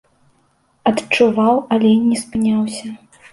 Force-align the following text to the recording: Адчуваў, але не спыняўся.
Адчуваў, 0.91 1.61
але 1.77 1.91
не 2.07 2.17
спыняўся. 2.23 2.87